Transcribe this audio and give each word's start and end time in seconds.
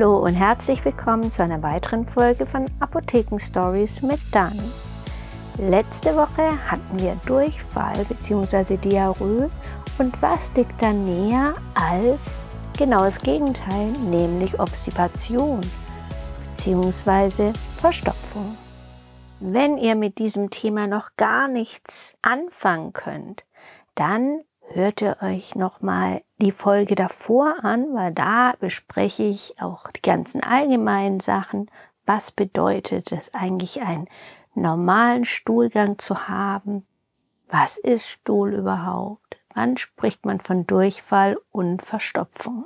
Hallo 0.00 0.16
und 0.16 0.32
herzlich 0.32 0.82
willkommen 0.86 1.30
zu 1.30 1.42
einer 1.42 1.62
weiteren 1.62 2.06
Folge 2.06 2.46
von 2.46 2.70
Apotheken 2.80 3.38
Stories 3.38 4.00
mit 4.00 4.18
Dani. 4.32 4.70
Letzte 5.58 6.16
Woche 6.16 6.58
hatten 6.70 6.98
wir 6.98 7.20
Durchfall 7.26 8.06
bzw. 8.06 8.78
Diarrhoe 8.78 9.50
und 9.98 10.22
was 10.22 10.50
liegt 10.54 10.80
da 10.80 10.94
näher 10.94 11.54
als 11.74 12.42
genau 12.78 13.00
das 13.00 13.18
Gegenteil, 13.18 13.88
nämlich 14.10 14.58
Obstipation 14.58 15.60
bzw. 16.54 17.52
Verstopfung. 17.76 18.56
Wenn 19.38 19.76
ihr 19.76 19.96
mit 19.96 20.16
diesem 20.16 20.48
Thema 20.48 20.86
noch 20.86 21.10
gar 21.18 21.46
nichts 21.46 22.16
anfangen 22.22 22.94
könnt, 22.94 23.44
dann 23.96 24.40
hört 24.72 25.02
ihr 25.02 25.16
euch 25.20 25.54
nochmal 25.54 26.22
die 26.38 26.52
Folge 26.52 26.94
davor 26.94 27.56
an, 27.62 27.92
weil 27.94 28.12
da 28.12 28.54
bespreche 28.58 29.24
ich 29.24 29.60
auch 29.60 29.90
die 29.90 30.02
ganzen 30.02 30.42
allgemeinen 30.42 31.20
Sachen. 31.20 31.70
Was 32.06 32.30
bedeutet 32.30 33.12
es 33.12 33.34
eigentlich, 33.34 33.82
einen 33.82 34.08
normalen 34.54 35.24
Stuhlgang 35.24 35.98
zu 35.98 36.28
haben? 36.28 36.86
Was 37.48 37.78
ist 37.78 38.08
Stuhl 38.08 38.54
überhaupt? 38.54 39.38
Wann 39.54 39.76
spricht 39.76 40.24
man 40.24 40.40
von 40.40 40.66
Durchfall 40.66 41.38
und 41.50 41.82
Verstopfung? 41.82 42.64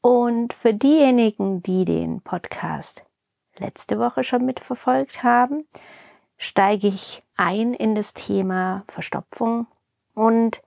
Und 0.00 0.52
für 0.52 0.74
diejenigen, 0.74 1.62
die 1.62 1.84
den 1.84 2.20
Podcast 2.20 3.04
letzte 3.58 3.98
Woche 3.98 4.24
schon 4.24 4.44
mitverfolgt 4.44 5.22
haben, 5.22 5.66
steige 6.36 6.88
ich 6.88 7.22
ein 7.36 7.74
in 7.74 7.94
das 7.94 8.12
Thema 8.14 8.84
Verstopfung. 8.88 9.66
Und 10.16 10.62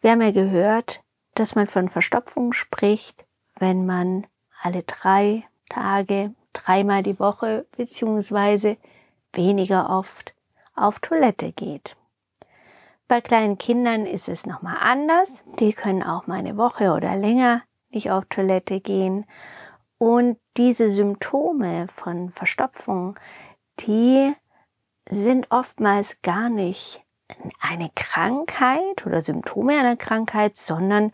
wir 0.00 0.12
haben 0.12 0.22
ja 0.22 0.30
gehört, 0.30 1.02
dass 1.34 1.56
man 1.56 1.66
von 1.66 1.88
Verstopfung 1.88 2.52
spricht, 2.52 3.26
wenn 3.58 3.86
man 3.86 4.24
alle 4.62 4.84
drei 4.84 5.42
Tage, 5.68 6.32
dreimal 6.52 7.02
die 7.02 7.18
Woche 7.18 7.66
beziehungsweise 7.76 8.76
weniger 9.32 9.90
oft 9.90 10.32
auf 10.76 11.00
Toilette 11.00 11.50
geht. 11.50 11.96
Bei 13.08 13.20
kleinen 13.20 13.58
Kindern 13.58 14.06
ist 14.06 14.28
es 14.28 14.46
nochmal 14.46 14.76
anders. 14.80 15.42
Die 15.58 15.72
können 15.72 16.04
auch 16.04 16.28
mal 16.28 16.38
eine 16.38 16.56
Woche 16.56 16.92
oder 16.92 17.16
länger 17.16 17.62
nicht 17.90 18.12
auf 18.12 18.26
Toilette 18.26 18.80
gehen. 18.80 19.26
Und 19.98 20.38
diese 20.56 20.88
Symptome 20.88 21.88
von 21.88 22.30
Verstopfung, 22.30 23.18
die 23.80 24.32
sind 25.08 25.50
oftmals 25.50 26.16
gar 26.22 26.48
nicht 26.48 27.03
eine 27.60 27.90
Krankheit 27.94 29.06
oder 29.06 29.22
Symptome 29.22 29.78
einer 29.78 29.96
Krankheit, 29.96 30.56
sondern 30.56 31.12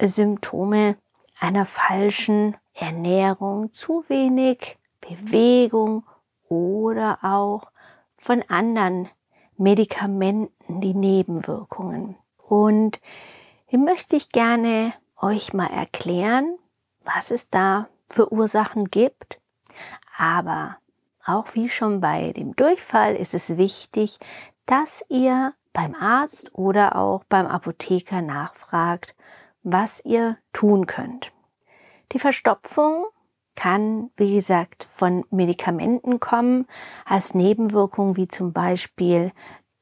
Symptome 0.00 0.96
einer 1.38 1.64
falschen 1.64 2.56
Ernährung, 2.74 3.72
zu 3.72 4.04
wenig 4.08 4.78
Bewegung 5.00 6.04
oder 6.48 7.18
auch 7.22 7.70
von 8.16 8.42
anderen 8.48 9.08
Medikamenten 9.56 10.80
die 10.80 10.94
Nebenwirkungen. 10.94 12.16
Und 12.36 13.00
hier 13.66 13.78
möchte 13.78 14.16
ich 14.16 14.30
gerne 14.30 14.94
euch 15.20 15.52
mal 15.52 15.66
erklären, 15.66 16.58
was 17.04 17.30
es 17.30 17.50
da 17.50 17.88
für 18.08 18.32
Ursachen 18.32 18.90
gibt. 18.90 19.40
Aber 20.16 20.78
auch 21.24 21.54
wie 21.54 21.68
schon 21.68 22.00
bei 22.00 22.32
dem 22.32 22.56
Durchfall 22.56 23.14
ist 23.14 23.34
es 23.34 23.56
wichtig, 23.56 24.18
dass 24.68 25.02
ihr 25.08 25.54
beim 25.72 25.94
Arzt 25.94 26.54
oder 26.54 26.96
auch 26.96 27.24
beim 27.24 27.46
Apotheker 27.46 28.20
nachfragt, 28.20 29.16
was 29.62 30.04
ihr 30.04 30.36
tun 30.52 30.86
könnt. 30.86 31.32
Die 32.12 32.18
Verstopfung 32.18 33.06
kann, 33.56 34.10
wie 34.18 34.34
gesagt, 34.34 34.84
von 34.84 35.24
Medikamenten 35.30 36.20
kommen, 36.20 36.66
als 37.06 37.34
Nebenwirkung 37.34 38.16
wie 38.16 38.28
zum 38.28 38.52
Beispiel 38.52 39.32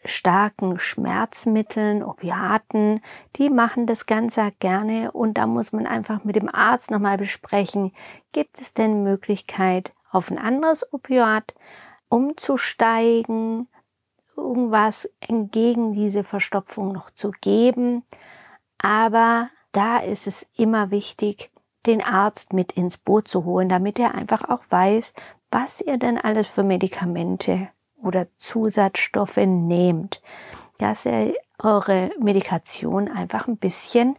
starken 0.04 0.78
Schmerzmitteln, 0.78 2.04
Opiaten, 2.04 3.00
die 3.34 3.50
machen 3.50 3.88
das 3.88 4.06
Ganze 4.06 4.52
gerne 4.60 5.10
und 5.10 5.36
da 5.36 5.48
muss 5.48 5.72
man 5.72 5.88
einfach 5.88 6.22
mit 6.22 6.36
dem 6.36 6.48
Arzt 6.48 6.92
nochmal 6.92 7.16
besprechen, 7.16 7.92
gibt 8.30 8.60
es 8.60 8.72
denn 8.72 9.02
Möglichkeit, 9.02 9.92
auf 10.12 10.30
ein 10.30 10.38
anderes 10.38 10.90
Opiat 10.92 11.54
umzusteigen, 12.08 13.66
irgendwas 14.36 15.08
entgegen 15.20 15.92
diese 15.92 16.24
Verstopfung 16.24 16.92
noch 16.92 17.10
zu 17.10 17.30
geben. 17.40 18.04
Aber 18.78 19.50
da 19.72 19.98
ist 19.98 20.26
es 20.26 20.46
immer 20.56 20.90
wichtig, 20.90 21.50
den 21.86 22.02
Arzt 22.02 22.52
mit 22.52 22.72
ins 22.72 22.96
Boot 22.96 23.28
zu 23.28 23.44
holen, 23.44 23.68
damit 23.68 23.98
er 23.98 24.14
einfach 24.14 24.48
auch 24.48 24.62
weiß, 24.68 25.12
was 25.50 25.80
ihr 25.80 25.98
denn 25.98 26.18
alles 26.18 26.48
für 26.48 26.64
Medikamente 26.64 27.68
oder 28.02 28.26
Zusatzstoffe 28.36 29.36
nehmt, 29.36 30.20
dass 30.78 31.06
er 31.06 31.32
eure 31.58 32.10
Medikation 32.18 33.08
einfach 33.08 33.48
ein 33.48 33.56
bisschen 33.56 34.18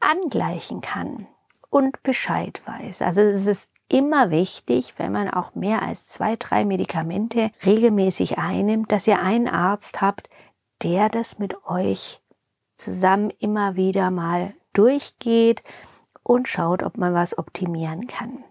angleichen 0.00 0.80
kann 0.80 1.26
und 1.70 2.02
Bescheid 2.02 2.62
weiß. 2.64 3.02
Also 3.02 3.22
es 3.22 3.46
ist 3.46 3.70
immer 3.88 4.30
wichtig, 4.30 4.94
wenn 4.98 5.12
man 5.12 5.30
auch 5.30 5.54
mehr 5.54 5.82
als 5.82 6.08
zwei, 6.08 6.36
drei 6.36 6.64
Medikamente 6.64 7.50
regelmäßig 7.64 8.38
einnimmt, 8.38 8.92
dass 8.92 9.06
ihr 9.06 9.20
einen 9.20 9.48
Arzt 9.48 10.00
habt, 10.00 10.28
der 10.82 11.08
das 11.08 11.38
mit 11.38 11.64
euch 11.66 12.20
zusammen 12.76 13.30
immer 13.38 13.76
wieder 13.76 14.10
mal 14.10 14.54
durchgeht 14.72 15.62
und 16.22 16.48
schaut, 16.48 16.82
ob 16.82 16.96
man 16.98 17.14
was 17.14 17.36
optimieren 17.36 18.06
kann. 18.06 18.44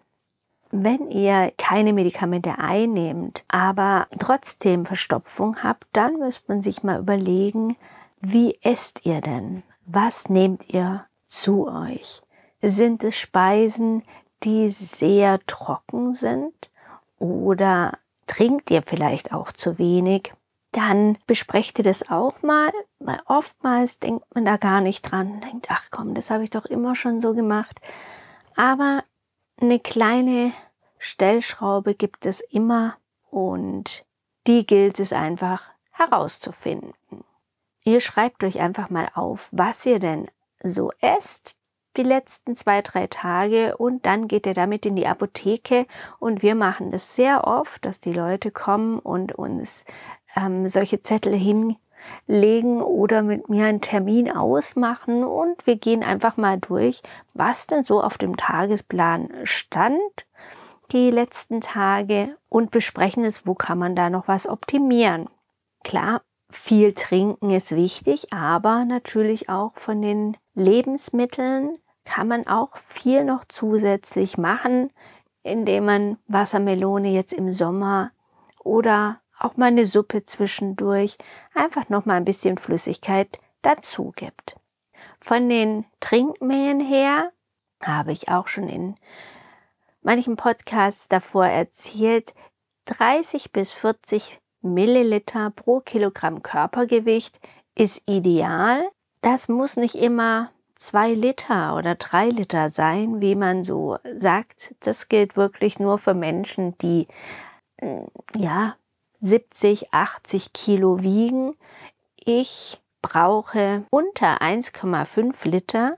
Wenn 0.70 1.10
ihr 1.10 1.54
keine 1.58 1.94
Medikamente 1.94 2.60
einnehmt, 2.60 3.46
aber 3.48 4.08
trotzdem 4.20 4.86
Verstopfung 4.86 5.64
habt, 5.64 5.88
dann 5.94 6.20
müsst 6.20 6.50
man 6.50 6.62
sich 6.62 6.84
mal 6.84 7.00
überlegen, 7.00 7.78
wie 8.20 8.58
esst 8.62 9.06
ihr 9.06 9.22
denn? 9.22 9.64
Was 9.86 10.28
nehmt 10.28 10.74
ihr 10.74 11.06
zu 11.28 11.68
euch? 11.68 12.22
Sind 12.62 13.04
es 13.06 13.16
Speisen, 13.16 14.04
die 14.44 14.70
sehr 14.70 15.40
trocken 15.48 16.14
sind 16.14 16.72
oder 17.18 17.98
trinkt 18.28 18.70
ihr 18.72 18.84
vielleicht 18.84 19.34
auch 19.34 19.52
zu 19.52 19.78
wenig? 19.78 20.34
Dann 20.72 21.18
besprecht 21.28 21.80
ihr 21.80 21.84
das 21.84 22.10
auch 22.10 22.42
mal, 22.42 22.72
weil 23.00 23.20
oftmals 23.26 24.00
denkt 24.00 24.26
man 24.36 24.46
da 24.46 24.58
gar 24.58 24.82
nicht 24.82 25.02
dran, 25.02 25.42
denkt, 25.42 25.68
ach 25.70 25.88
komm, 25.92 26.14
das 26.14 26.30
habe 26.30 26.44
ich 26.44 26.50
doch 26.50 26.66
immer 26.66 26.96
schon 26.96 27.22
so 27.22 27.34
gemacht. 27.34 27.80
Aber 28.56 29.04
eine 29.60 29.80
kleine 29.80 30.52
Stellschraube 31.00 31.96
gibt 31.96 32.26
es 32.26 32.42
immer 32.42 32.98
und 33.30 34.06
die 34.46 34.66
gilt 34.66 35.00
es 35.00 35.14
einfach 35.14 35.64
herauszufinden. 35.92 36.94
Ihr 37.84 38.02
schreibt 38.02 38.44
euch 38.44 38.60
einfach 38.60 38.90
mal 38.90 39.10
auf, 39.14 39.50
was 39.52 39.86
ihr 39.86 40.00
denn 40.00 40.30
so 40.62 40.92
esst 41.00 41.56
die 41.98 42.04
letzten 42.04 42.56
zwei, 42.56 42.82
drei 42.82 43.08
Tage 43.08 43.76
und 43.78 44.06
dann 44.06 44.28
geht 44.28 44.46
ihr 44.46 44.54
damit 44.54 44.86
in 44.86 44.96
die 44.96 45.08
Apotheke 45.08 45.86
und 46.20 46.42
wir 46.42 46.56
machen 46.56 46.92
das 46.92 47.16
sehr 47.16 47.46
oft, 47.46 47.84
dass 47.86 48.00
die 48.00 48.14
Leute 48.14 48.52
kommen 48.52 49.00
und 49.00 49.34
uns 49.34 49.86
ähm, 50.36 50.68
solche 50.68 51.02
Zettel 51.02 51.34
hin 51.34 51.76
legen 52.28 52.82
oder 52.82 53.22
mit 53.24 53.50
mir 53.50 53.66
einen 53.66 53.82
Termin 53.82 54.32
ausmachen 54.32 55.24
und 55.24 55.66
wir 55.66 55.76
gehen 55.76 56.04
einfach 56.04 56.38
mal 56.38 56.60
durch, 56.60 57.02
was 57.34 57.68
denn 57.68 57.84
so 57.84 58.02
auf 58.02 58.18
dem 58.18 58.38
Tagesplan 58.38 59.30
stand 59.44 60.00
die 60.92 61.12
letzten 61.12 61.60
Tage 61.60 62.38
und 62.50 62.72
besprechen 62.72 63.24
es, 63.26 63.46
wo 63.46 63.56
kann 63.56 63.78
man 63.78 63.96
da 63.96 64.10
noch 64.10 64.28
was 64.28 64.48
optimieren. 64.48 65.30
Klar, 65.84 66.22
viel 66.50 66.94
trinken 66.94 67.50
ist 67.50 67.76
wichtig, 67.76 68.32
aber 68.32 68.86
natürlich 68.86 69.50
auch 69.50 69.76
von 69.76 70.02
den 70.02 70.38
Lebensmitteln 70.54 71.78
kann 72.08 72.30
man 72.30 72.48
auch 72.48 72.78
viel 72.78 73.26
noch 73.26 73.44
zusätzlich 73.50 74.38
machen, 74.38 74.92
indem 75.44 75.86
man 75.86 76.18
Wassermelone 76.28 77.10
jetzt 77.10 77.34
im 77.34 77.52
Sommer 77.52 78.12
oder 78.64 79.20
auch 79.38 79.58
mal 79.58 79.66
eine 79.66 79.86
Suppe 79.86 80.26
zwischendurch 80.26 81.18
einfach 81.54 81.90
noch 81.90 82.06
mal 82.06 82.16
ein 82.16 82.24
bisschen 82.24 82.58
Flüssigkeit 82.58 83.40
dazu 83.62 84.14
gibt. 84.16 84.56
Von 85.20 85.50
den 85.50 85.86
Trinkmengen 86.00 86.80
her 86.80 87.34
habe 87.84 88.14
ich 88.14 88.30
auch 88.30 88.48
schon 88.48 88.70
in 88.70 88.96
manchen 90.02 90.38
Podcasts 90.38 91.10
davor 91.10 91.48
erzählt, 91.48 92.34
30 92.86 93.52
bis 93.52 93.74
40 93.74 94.40
Milliliter 94.62 95.50
pro 95.50 95.82
Kilogramm 95.82 96.42
Körpergewicht 96.42 97.38
ist 97.76 98.02
ideal. 98.06 98.88
Das 99.22 99.50
muss 99.50 99.76
nicht 99.76 99.96
immer 99.96 100.52
zwei 100.80 101.14
Liter 101.14 101.76
oder 101.76 101.96
drei 101.96 102.30
Liter 102.30 102.70
sein, 102.70 103.22
wie 103.22 103.36
man 103.36 103.64
so 103.64 103.98
sagt. 104.16 104.76
Das 104.82 105.10
gilt 105.10 105.38
wirklich 105.38 105.80
nur 105.80 105.98
für 105.98 106.14
Menschen, 106.14 106.78
die 106.80 107.08
mm, 107.82 108.06
ja 108.38 108.76
70, 109.22 109.94
80 109.94 110.54
Kilo 110.54 111.02
wiegen. 111.02 111.56
Ich 112.16 112.80
brauche 113.02 113.86
unter 113.90 114.42
1,5 114.42 115.48
Liter 115.48 115.98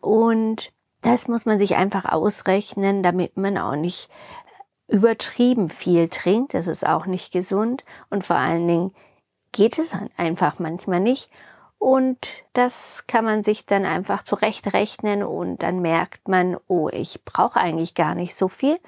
und 0.00 0.72
Das 1.02 1.26
muss 1.26 1.44
man 1.44 1.58
sich 1.58 1.76
einfach 1.76 2.04
ausrechnen, 2.04 3.02
damit 3.02 3.36
man 3.36 3.58
auch 3.58 3.74
nicht 3.74 4.08
übertrieben 4.88 5.68
viel 5.68 6.08
trinkt. 6.08 6.54
Das 6.54 6.66
ist 6.68 6.86
auch 6.86 7.06
nicht 7.06 7.32
gesund 7.32 7.84
und 8.08 8.24
vor 8.24 8.36
allen 8.36 8.68
Dingen 8.68 8.94
geht 9.50 9.78
es 9.78 9.90
einfach 10.16 10.58
manchmal 10.60 11.00
nicht. 11.00 11.28
Und 11.82 12.44
das 12.52 13.08
kann 13.08 13.24
man 13.24 13.42
sich 13.42 13.66
dann 13.66 13.84
einfach 13.84 14.22
zurechtrechnen 14.22 15.24
und 15.24 15.64
dann 15.64 15.80
merkt 15.80 16.28
man, 16.28 16.56
oh, 16.68 16.88
ich 16.88 17.24
brauche 17.24 17.58
eigentlich 17.58 17.96
gar 17.96 18.14
nicht 18.14 18.36
so 18.36 18.46
viel. 18.46 18.78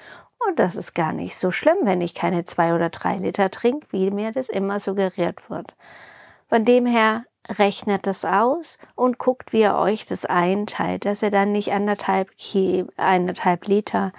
Und 0.47 0.61
das 0.61 0.77
ist 0.77 0.95
gar 0.95 1.13
nicht 1.13 1.35
so 1.35 1.51
schlimm, 1.51 1.79
wenn 1.83 2.01
ich 2.01 2.15
keine 2.15 2.45
zwei 2.45 2.73
oder 2.73 2.91
drei 2.91 3.17
Liter 3.17 3.51
trinke, 3.51 3.89
wie 3.91 4.13
mir 4.13 4.31
das 4.31 4.49
immer 4.49 4.79
suggeriert 4.79 5.51
wird. 5.51 5.75
Von 6.49 6.65
dem 6.65 6.87
her 6.87 7.25
rechnet 7.49 8.07
das 8.07 8.25
aus 8.25 8.79
und 8.95 9.19
guckt, 9.19 9.53
wie 9.53 9.63
ihr 9.63 9.75
euch 9.75 10.07
das 10.07 10.25
einteilt, 10.25 11.05
dass 11.05 11.23
ihr 11.23 11.33
dann 11.33 11.51
nicht 11.51 11.73
anderthalb, 11.73 12.31
anderthalb 12.97 13.67
Liter 13.67 14.13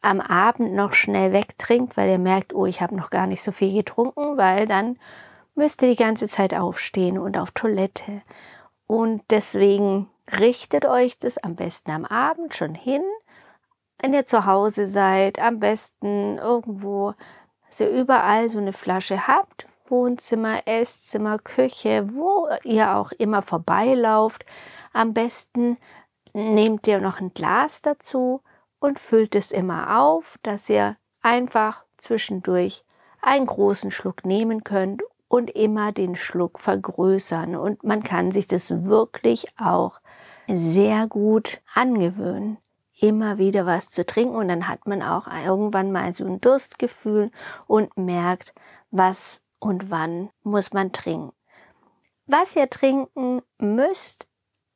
am 0.00 0.22
Abend 0.22 0.72
noch 0.72 0.94
schnell 0.94 1.34
wegtrinkt, 1.34 1.98
weil 1.98 2.08
ihr 2.08 2.18
merkt, 2.18 2.54
oh, 2.54 2.64
ich 2.64 2.80
habe 2.80 2.96
noch 2.96 3.10
gar 3.10 3.26
nicht 3.26 3.42
so 3.42 3.52
viel 3.52 3.74
getrunken, 3.74 4.38
weil 4.38 4.66
dann 4.66 4.96
müsst 5.58 5.82
ihr 5.82 5.90
die 5.90 5.96
ganze 5.96 6.28
Zeit 6.28 6.54
aufstehen 6.54 7.18
und 7.18 7.36
auf 7.36 7.50
Toilette. 7.50 8.22
Und 8.86 9.22
deswegen 9.28 10.08
richtet 10.38 10.86
euch 10.86 11.18
das 11.18 11.36
am 11.36 11.56
besten 11.56 11.90
am 11.90 12.04
Abend 12.04 12.54
schon 12.54 12.76
hin, 12.76 13.02
wenn 14.00 14.14
ihr 14.14 14.24
zu 14.24 14.46
Hause 14.46 14.86
seid, 14.86 15.40
am 15.40 15.58
besten 15.58 16.38
irgendwo, 16.38 17.12
dass 17.66 17.80
ihr 17.80 17.90
überall 17.90 18.48
so 18.48 18.58
eine 18.58 18.72
Flasche 18.72 19.26
habt, 19.26 19.66
Wohnzimmer, 19.88 20.62
Esszimmer, 20.66 21.40
Küche, 21.40 22.04
wo 22.14 22.48
ihr 22.62 22.94
auch 22.94 23.10
immer 23.10 23.42
vorbeilauft. 23.42 24.46
Am 24.92 25.12
besten 25.12 25.76
nehmt 26.34 26.86
ihr 26.86 27.00
noch 27.00 27.20
ein 27.20 27.34
Glas 27.34 27.82
dazu 27.82 28.42
und 28.78 29.00
füllt 29.00 29.34
es 29.34 29.50
immer 29.50 29.98
auf, 30.00 30.38
dass 30.44 30.70
ihr 30.70 30.96
einfach 31.20 31.84
zwischendurch 31.96 32.84
einen 33.20 33.46
großen 33.46 33.90
Schluck 33.90 34.24
nehmen 34.24 34.62
könnt 34.62 35.02
und 35.28 35.50
immer 35.50 35.92
den 35.92 36.16
Schluck 36.16 36.58
vergrößern. 36.58 37.54
Und 37.54 37.84
man 37.84 38.02
kann 38.02 38.30
sich 38.30 38.46
das 38.46 38.86
wirklich 38.86 39.46
auch 39.58 40.00
sehr 40.48 41.06
gut 41.06 41.60
angewöhnen, 41.74 42.58
immer 42.98 43.38
wieder 43.38 43.66
was 43.66 43.90
zu 43.90 44.04
trinken. 44.04 44.34
Und 44.34 44.48
dann 44.48 44.68
hat 44.68 44.86
man 44.86 45.02
auch 45.02 45.26
irgendwann 45.28 45.92
mal 45.92 46.12
so 46.14 46.24
ein 46.24 46.40
Durstgefühl 46.40 47.30
und 47.66 47.96
merkt, 47.96 48.54
was 48.90 49.42
und 49.58 49.90
wann 49.90 50.30
muss 50.42 50.72
man 50.72 50.92
trinken. 50.92 51.32
Was 52.26 52.56
ihr 52.56 52.68
trinken 52.68 53.42
müsst, 53.58 54.26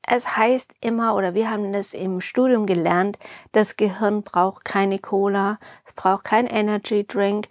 es 0.03 0.37
heißt 0.37 0.75
immer, 0.81 1.15
oder 1.15 1.35
wir 1.35 1.51
haben 1.51 1.73
das 1.73 1.95
im 1.95 2.21
Studium 2.21 2.67
gelernt, 2.67 3.19
das 3.53 3.77
Gehirn 3.77 4.23
braucht 4.23 4.65
keine 4.65 4.99
Cola, 4.99 5.59
es 5.87 5.93
braucht 5.93 6.25
kein 6.25 6.47
Energy 6.47 7.07
Drink, 7.07 7.49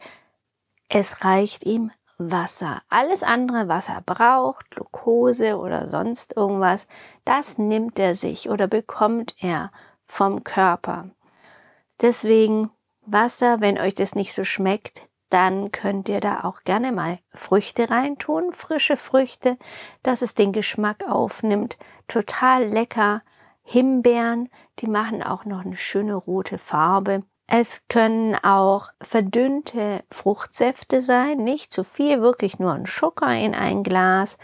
es 0.90 1.24
reicht 1.24 1.66
ihm 1.66 1.92
Wasser. 2.30 2.82
Alles 2.90 3.24
andere, 3.24 3.68
was 3.68 3.88
er 3.90 4.02
braucht, 4.02 4.70
Glucose 4.70 5.58
oder 5.58 5.90
sonst 5.90 6.36
irgendwas, 6.36 6.86
das 7.26 7.58
nimmt 7.58 7.98
er 7.98 8.16
sich 8.16 8.50
oder 8.50 8.68
bekommt 8.68 9.34
er 9.40 9.72
vom 10.06 10.44
Körper. 10.44 11.10
Deswegen 12.02 12.70
Wasser, 13.06 13.62
wenn 13.62 13.80
euch 13.80 13.96
das 13.96 14.14
nicht 14.14 14.34
so 14.34 14.44
schmeckt, 14.44 15.08
dann 15.30 15.72
könnt 15.72 16.10
ihr 16.10 16.20
da 16.20 16.44
auch 16.44 16.64
gerne 16.66 16.92
mal 16.92 17.20
Früchte 17.34 17.90
reintun, 17.90 18.52
frische 18.52 18.98
Früchte, 18.98 19.58
dass 20.04 20.22
es 20.22 20.36
den 20.36 20.52
Geschmack 20.52 21.08
aufnimmt. 21.08 21.78
Total 22.08 22.66
lecker. 22.66 23.24
Himbeeren, 23.64 24.50
die 24.80 24.88
machen 24.88 25.24
auch 25.24 25.46
noch 25.46 25.64
eine 25.64 25.78
schöne 25.78 26.16
rote 26.16 26.58
Farbe. 26.58 27.24
Es 27.54 27.82
können 27.90 28.36
auch 28.36 28.92
verdünnte 29.02 30.06
Fruchtsäfte 30.10 31.02
sein, 31.02 31.40
nicht 31.40 31.74
zu 31.74 31.84
viel, 31.84 32.22
wirklich 32.22 32.60
nur 32.60 32.72
ein 32.72 32.86
Schocker 32.86 33.36
in 33.36 33.54
ein 33.54 33.84
Glas. 33.84 34.38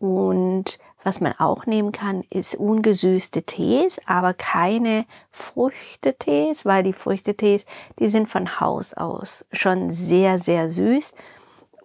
Und 0.00 0.80
was 1.04 1.20
man 1.20 1.34
auch 1.38 1.66
nehmen 1.66 1.92
kann, 1.92 2.24
ist 2.28 2.56
ungesüßte 2.56 3.44
Tees, 3.44 4.00
aber 4.04 4.34
keine 4.34 5.06
Früchtetees, 5.30 6.66
weil 6.66 6.82
die 6.82 6.92
Früchtetees, 6.92 7.66
die 8.00 8.08
sind 8.08 8.26
von 8.26 8.58
Haus 8.58 8.94
aus 8.94 9.46
schon 9.52 9.90
sehr, 9.90 10.38
sehr 10.38 10.70
süß. 10.70 11.14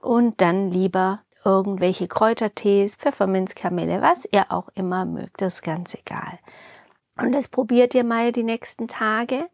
Und 0.02 0.42
dann 0.42 0.72
lieber 0.72 1.20
irgendwelche 1.44 2.08
Kräutertees, 2.08 2.96
Pfefferminzkamille, 2.96 4.02
was 4.02 4.28
ihr 4.32 4.52
auch 4.52 4.70
immer 4.74 5.06
mögt, 5.06 5.44
das 5.44 5.56
ist 5.56 5.62
ganz 5.62 5.94
egal. 5.94 6.40
Und 7.22 7.34
das 7.34 7.50
probiert 7.50 7.94
ihr 7.94 8.04
mal 8.04 8.32
die 8.32 8.42
nächsten 8.42 8.88
Tage 8.88 9.46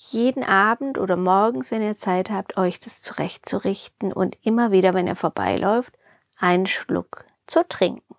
jeden 0.00 0.42
Abend 0.42 0.96
oder 0.96 1.16
morgens, 1.16 1.70
wenn 1.70 1.82
ihr 1.82 1.96
Zeit 1.96 2.30
habt, 2.30 2.56
euch 2.56 2.80
das 2.80 3.02
zurechtzurichten 3.02 4.12
und 4.12 4.38
immer 4.42 4.72
wieder, 4.72 4.94
wenn 4.94 5.06
ihr 5.06 5.14
vorbeiläuft, 5.14 5.92
einen 6.38 6.66
Schluck 6.66 7.24
zu 7.46 7.68
trinken. 7.68 8.16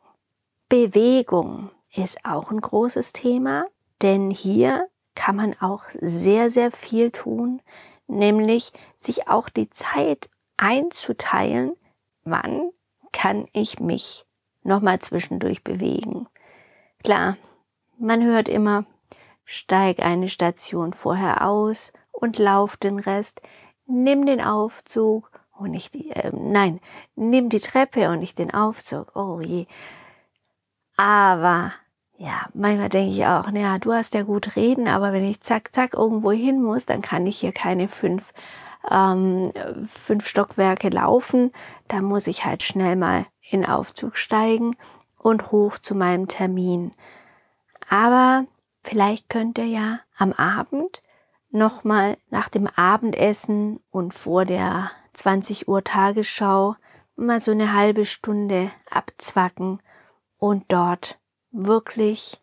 Bewegung 0.69 1.71
ist 1.95 2.23
auch 2.23 2.51
ein 2.51 2.61
großes 2.61 3.13
Thema, 3.13 3.65
denn 4.03 4.29
hier 4.29 4.87
kann 5.15 5.35
man 5.35 5.55
auch 5.59 5.85
sehr, 5.99 6.51
sehr 6.51 6.71
viel 6.71 7.09
tun, 7.09 7.61
nämlich 8.07 8.71
sich 8.99 9.27
auch 9.27 9.49
die 9.49 9.69
Zeit 9.71 10.29
einzuteilen, 10.57 11.73
wann 12.23 12.69
kann 13.11 13.47
ich 13.53 13.79
mich 13.79 14.25
nochmal 14.61 14.99
zwischendurch 14.99 15.63
bewegen. 15.63 16.27
Klar, 17.03 17.37
man 17.97 18.23
hört 18.23 18.47
immer, 18.47 18.85
Steig 19.45 19.99
eine 19.99 20.29
Station 20.29 20.93
vorher 20.93 21.47
aus 21.47 21.93
und 22.11 22.37
lauf 22.37 22.77
den 22.77 22.99
Rest. 22.99 23.41
Nimm 23.85 24.25
den 24.25 24.41
Aufzug 24.41 25.31
und 25.57 25.71
nicht 25.71 25.93
die, 25.93 26.11
äh, 26.11 26.31
nein, 26.33 26.79
nimm 27.15 27.49
die 27.49 27.59
Treppe 27.59 28.09
und 28.09 28.19
nicht 28.19 28.39
den 28.39 28.53
Aufzug. 28.53 29.15
Oh 29.15 29.41
je. 29.41 29.65
Aber 30.97 31.73
ja, 32.17 32.47
manchmal 32.53 32.89
denke 32.89 33.13
ich 33.13 33.25
auch, 33.25 33.49
naja, 33.49 33.79
du 33.79 33.93
hast 33.93 34.13
ja 34.13 34.21
gut 34.21 34.55
reden, 34.55 34.87
aber 34.87 35.11
wenn 35.11 35.23
ich 35.23 35.41
zack, 35.41 35.73
zack 35.73 35.95
irgendwo 35.95 36.31
hin 36.31 36.61
muss, 36.61 36.85
dann 36.85 37.01
kann 37.01 37.25
ich 37.25 37.39
hier 37.39 37.51
keine 37.51 37.87
fünf, 37.87 38.31
ähm, 38.89 39.51
fünf 39.91 40.27
Stockwerke 40.27 40.89
laufen. 40.89 41.51
Da 41.87 42.01
muss 42.01 42.27
ich 42.27 42.45
halt 42.45 42.61
schnell 42.61 42.95
mal 42.95 43.25
in 43.49 43.65
Aufzug 43.65 44.17
steigen 44.17 44.75
und 45.17 45.51
hoch 45.51 45.79
zu 45.79 45.95
meinem 45.95 46.27
Termin. 46.27 46.93
Aber 47.89 48.45
Vielleicht 48.83 49.29
könnt 49.29 49.57
ihr 49.57 49.65
ja 49.65 49.99
am 50.17 50.33
Abend 50.33 51.01
nochmal 51.51 52.17
nach 52.29 52.49
dem 52.49 52.67
Abendessen 52.67 53.79
und 53.91 54.13
vor 54.13 54.45
der 54.45 54.91
20 55.13 55.67
Uhr 55.67 55.83
Tagesschau 55.83 56.75
mal 57.15 57.39
so 57.39 57.51
eine 57.51 57.73
halbe 57.73 58.05
Stunde 58.05 58.71
abzwacken 58.89 59.81
und 60.37 60.65
dort 60.69 61.19
wirklich 61.51 62.41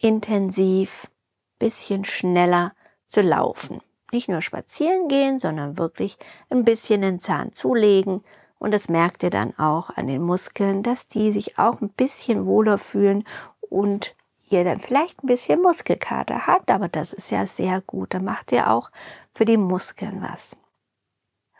intensiv, 0.00 1.10
bisschen 1.58 2.04
schneller 2.04 2.72
zu 3.06 3.20
laufen. 3.20 3.80
Nicht 4.12 4.28
nur 4.28 4.42
spazieren 4.42 5.08
gehen, 5.08 5.38
sondern 5.38 5.78
wirklich 5.78 6.16
ein 6.50 6.64
bisschen 6.64 7.02
den 7.02 7.20
Zahn 7.20 7.52
zulegen. 7.54 8.24
Und 8.58 8.72
das 8.72 8.88
merkt 8.88 9.22
ihr 9.22 9.30
dann 9.30 9.56
auch 9.58 9.90
an 9.90 10.06
den 10.06 10.22
Muskeln, 10.22 10.82
dass 10.82 11.08
die 11.08 11.32
sich 11.32 11.58
auch 11.58 11.80
ein 11.80 11.90
bisschen 11.90 12.46
wohler 12.46 12.78
fühlen 12.78 13.24
und 13.60 14.14
ihr 14.48 14.64
dann 14.64 14.78
vielleicht 14.78 15.22
ein 15.22 15.26
bisschen 15.26 15.60
Muskelkater 15.62 16.46
habt, 16.46 16.70
aber 16.70 16.88
das 16.88 17.12
ist 17.12 17.30
ja 17.30 17.46
sehr 17.46 17.80
gut. 17.80 18.14
Da 18.14 18.20
macht 18.20 18.52
ihr 18.52 18.70
auch 18.70 18.90
für 19.34 19.44
die 19.44 19.56
Muskeln 19.56 20.22
was. 20.22 20.56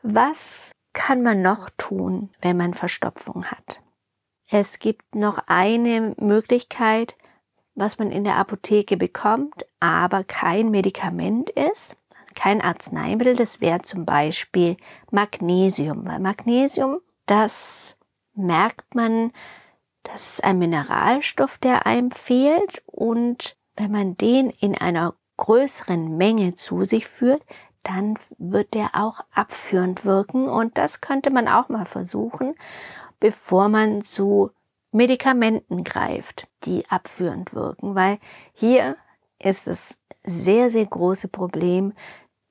Was 0.02 0.72
kann 0.92 1.22
man 1.22 1.42
noch 1.42 1.68
tun, 1.76 2.30
wenn 2.40 2.56
man 2.56 2.74
Verstopfung 2.74 3.44
hat? 3.46 3.82
Es 4.48 4.78
gibt 4.78 5.14
noch 5.14 5.38
eine 5.46 6.14
Möglichkeit, 6.18 7.16
was 7.74 7.98
man 7.98 8.10
in 8.10 8.24
der 8.24 8.36
Apotheke 8.36 8.96
bekommt, 8.96 9.66
aber 9.80 10.24
kein 10.24 10.70
Medikament 10.70 11.50
ist, 11.50 11.96
kein 12.34 12.62
Arzneimittel. 12.62 13.34
Das 13.36 13.60
wäre 13.60 13.82
zum 13.82 14.06
Beispiel 14.06 14.76
Magnesium, 15.10 16.06
weil 16.06 16.20
Magnesium, 16.20 17.00
das 17.26 17.96
merkt 18.34 18.94
man, 18.94 19.32
das 20.12 20.34
ist 20.34 20.44
ein 20.44 20.58
Mineralstoff, 20.58 21.58
der 21.58 21.86
einem 21.86 22.10
fehlt. 22.10 22.82
Und 22.86 23.56
wenn 23.76 23.90
man 23.90 24.16
den 24.16 24.50
in 24.50 24.76
einer 24.76 25.14
größeren 25.36 26.16
Menge 26.16 26.54
zu 26.54 26.84
sich 26.84 27.06
führt, 27.06 27.42
dann 27.82 28.18
wird 28.38 28.74
der 28.74 28.90
auch 28.94 29.20
abführend 29.32 30.04
wirken. 30.04 30.48
Und 30.48 30.76
das 30.78 31.00
könnte 31.00 31.30
man 31.30 31.48
auch 31.48 31.68
mal 31.68 31.84
versuchen, 31.84 32.54
bevor 33.20 33.68
man 33.68 34.04
zu 34.04 34.50
Medikamenten 34.92 35.84
greift, 35.84 36.48
die 36.64 36.88
abführend 36.88 37.54
wirken, 37.54 37.94
weil 37.94 38.18
hier 38.54 38.96
ist 39.38 39.66
das 39.66 39.98
sehr, 40.24 40.70
sehr 40.70 40.86
große 40.86 41.28
Problem, 41.28 41.92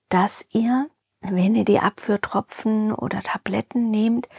dass 0.10 0.46
ihr, 0.52 0.88
wenn 1.22 1.56
ihr 1.56 1.66
die 1.66 1.80
Abführtropfen 1.80 2.94
oder 2.94 3.22
Tabletten 3.22 3.90
nehmt, 3.90 4.30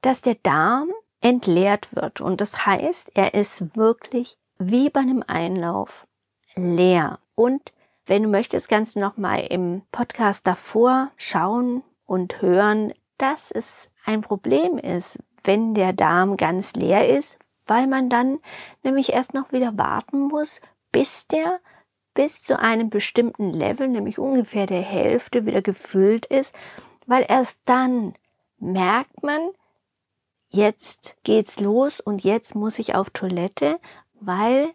dass 0.00 0.20
der 0.20 0.34
Darm 0.36 0.90
entleert 1.20 1.94
wird. 1.94 2.20
Und 2.20 2.40
das 2.40 2.66
heißt, 2.66 3.12
er 3.14 3.34
ist 3.34 3.76
wirklich 3.76 4.38
wie 4.58 4.90
bei 4.90 5.00
einem 5.00 5.24
Einlauf 5.26 6.06
leer. 6.54 7.18
Und 7.34 7.72
wenn 8.06 8.22
du 8.22 8.28
möchtest, 8.28 8.68
kannst 8.68 8.96
du 8.96 9.00
nochmal 9.00 9.40
im 9.50 9.82
Podcast 9.92 10.46
davor 10.46 11.10
schauen 11.16 11.82
und 12.06 12.40
hören, 12.40 12.92
dass 13.18 13.50
es 13.50 13.90
ein 14.04 14.22
Problem 14.22 14.78
ist, 14.78 15.18
wenn 15.44 15.74
der 15.74 15.92
Darm 15.92 16.36
ganz 16.36 16.74
leer 16.74 17.08
ist, 17.08 17.38
weil 17.66 17.86
man 17.86 18.08
dann 18.08 18.38
nämlich 18.82 19.12
erst 19.12 19.34
noch 19.34 19.52
wieder 19.52 19.76
warten 19.76 20.28
muss, 20.28 20.60
bis 20.90 21.26
der 21.26 21.60
bis 22.14 22.42
zu 22.42 22.58
einem 22.58 22.90
bestimmten 22.90 23.52
Level, 23.52 23.86
nämlich 23.86 24.18
ungefähr 24.18 24.66
der 24.66 24.82
Hälfte, 24.82 25.46
wieder 25.46 25.62
gefüllt 25.62 26.26
ist, 26.26 26.54
weil 27.06 27.24
erst 27.28 27.60
dann 27.66 28.14
merkt 28.58 29.22
man, 29.22 29.50
jetzt 30.50 31.16
geht's 31.24 31.60
los 31.60 32.00
und 32.00 32.24
jetzt 32.24 32.54
muss 32.54 32.78
ich 32.78 32.94
auf 32.94 33.10
Toilette, 33.10 33.78
weil 34.20 34.70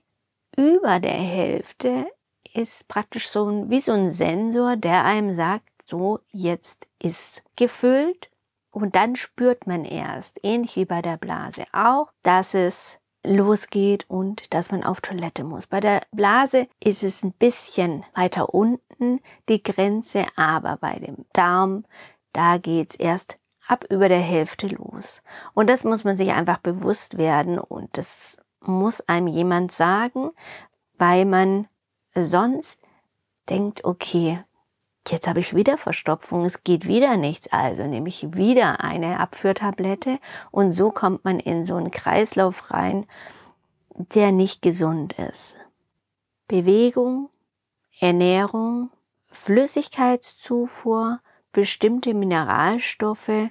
über 0.55 0.99
der 0.99 1.11
Hälfte 1.11 2.07
ist 2.53 2.87
praktisch 2.87 3.29
so 3.29 3.49
ein, 3.49 3.69
wie 3.69 3.79
so 3.79 3.91
ein 3.91 4.11
Sensor, 4.11 4.75
der 4.75 5.03
einem 5.03 5.35
sagt, 5.35 5.67
so 5.85 6.19
jetzt 6.31 6.87
ist 6.99 7.43
gefüllt 7.55 8.29
und 8.71 8.95
dann 8.95 9.15
spürt 9.15 9.67
man 9.67 9.85
erst, 9.85 10.39
ähnlich 10.43 10.75
wie 10.75 10.85
bei 10.85 11.01
der 11.01 11.17
Blase 11.17 11.65
auch, 11.73 12.11
dass 12.23 12.53
es 12.53 12.99
losgeht 13.25 14.09
und 14.09 14.53
dass 14.53 14.71
man 14.71 14.83
auf 14.83 15.01
Toilette 15.01 15.43
muss. 15.43 15.67
Bei 15.67 15.79
der 15.79 16.01
Blase 16.11 16.67
ist 16.79 17.03
es 17.03 17.23
ein 17.23 17.31
bisschen 17.31 18.03
weiter 18.13 18.53
unten 18.53 19.21
die 19.47 19.63
Grenze, 19.63 20.25
aber 20.35 20.77
bei 20.77 20.99
dem 20.99 21.25
Darm, 21.33 21.85
da 22.33 22.57
geht's 22.57 22.95
erst 22.95 23.37
ab 23.67 23.85
über 23.89 24.09
der 24.09 24.21
Hälfte 24.21 24.67
los. 24.67 25.21
Und 25.53 25.69
das 25.69 25.83
muss 25.83 26.03
man 26.03 26.17
sich 26.17 26.31
einfach 26.31 26.57
bewusst 26.57 27.17
werden 27.17 27.59
und 27.59 27.97
das 27.97 28.37
muss 28.61 29.01
einem 29.01 29.27
jemand 29.27 29.71
sagen, 29.71 30.31
weil 30.97 31.25
man 31.25 31.67
sonst 32.13 32.79
denkt, 33.49 33.83
okay, 33.83 34.43
jetzt 35.07 35.27
habe 35.27 35.39
ich 35.39 35.55
wieder 35.55 35.77
Verstopfung, 35.77 36.45
es 36.45 36.63
geht 36.63 36.87
wieder 36.87 37.17
nichts, 37.17 37.47
also 37.51 37.85
nehme 37.85 38.09
ich 38.09 38.33
wieder 38.33 38.81
eine 38.81 39.19
Abführtablette 39.19 40.19
und 40.51 40.71
so 40.71 40.91
kommt 40.91 41.25
man 41.25 41.39
in 41.39 41.65
so 41.65 41.75
einen 41.75 41.91
Kreislauf 41.91 42.71
rein, 42.71 43.05
der 43.95 44.31
nicht 44.31 44.61
gesund 44.61 45.13
ist. 45.13 45.55
Bewegung, 46.47 47.29
Ernährung, 47.99 48.91
Flüssigkeitszufuhr, 49.27 51.19
bestimmte 51.53 52.13
Mineralstoffe 52.13 53.49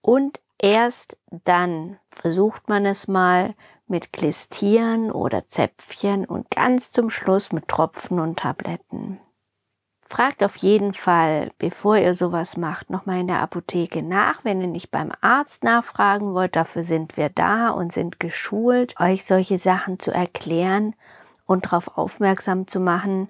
und 0.00 0.40
erst 0.58 1.16
dann 1.44 1.98
versucht 2.10 2.68
man 2.68 2.86
es 2.86 3.08
mal 3.08 3.54
mit 3.86 4.12
Klistieren 4.12 5.12
oder 5.12 5.48
Zäpfchen 5.48 6.24
und 6.24 6.50
ganz 6.50 6.92
zum 6.92 7.10
Schluss 7.10 7.52
mit 7.52 7.68
Tropfen 7.68 8.18
und 8.18 8.38
Tabletten. 8.38 9.20
Fragt 10.08 10.42
auf 10.44 10.56
jeden 10.56 10.92
Fall, 10.92 11.52
bevor 11.56 11.96
ihr 11.96 12.14
sowas 12.14 12.58
macht, 12.58 12.90
nochmal 12.90 13.20
in 13.20 13.28
der 13.28 13.40
Apotheke 13.40 14.02
nach, 14.02 14.44
wenn 14.44 14.60
ihr 14.60 14.66
nicht 14.66 14.90
beim 14.90 15.10
Arzt 15.22 15.64
nachfragen 15.64 16.34
wollt. 16.34 16.54
Dafür 16.54 16.82
sind 16.82 17.16
wir 17.16 17.30
da 17.30 17.70
und 17.70 17.94
sind 17.94 18.20
geschult, 18.20 18.94
euch 19.00 19.24
solche 19.24 19.56
Sachen 19.56 19.98
zu 19.98 20.10
erklären 20.10 20.94
und 21.46 21.64
darauf 21.64 21.96
aufmerksam 21.96 22.66
zu 22.66 22.78
machen. 22.78 23.28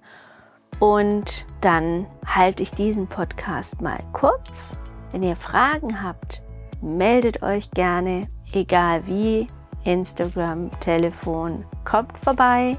Und 0.81 1.47
dann 1.61 2.07
halte 2.26 2.62
ich 2.62 2.71
diesen 2.73 3.07
Podcast 3.07 3.81
mal 3.81 4.00
kurz. 4.12 4.75
Wenn 5.12 5.23
ihr 5.23 5.37
Fragen 5.37 6.02
habt, 6.02 6.43
meldet 6.81 7.43
euch 7.43 7.71
gerne, 7.71 8.26
egal 8.52 9.07
wie, 9.07 9.49
Instagram, 9.85 10.71
Telefon, 10.81 11.64
kommt 11.85 12.19
vorbei. 12.19 12.79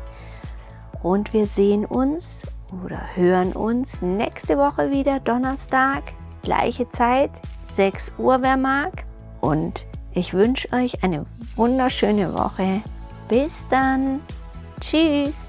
Und 1.02 1.34
wir 1.34 1.46
sehen 1.48 1.86
uns 1.86 2.44
oder 2.84 3.02
hören 3.16 3.54
uns 3.54 4.02
nächste 4.02 4.58
Woche 4.58 4.90
wieder 4.90 5.20
Donnerstag, 5.20 6.04
gleiche 6.44 6.90
Zeit, 6.90 7.32
6 7.66 8.14
Uhr, 8.18 8.42
wer 8.42 8.58
mag. 8.58 9.06
Und 9.42 9.86
ich 10.14 10.34
wünsche 10.34 10.72
euch 10.74 11.04
eine 11.04 11.26
wunderschöne 11.56 12.34
Woche. 12.34 12.82
Bis 13.28 13.68
dann. 13.68 14.22
Tschüss. 14.80 15.48